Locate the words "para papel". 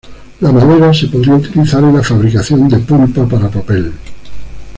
3.27-3.93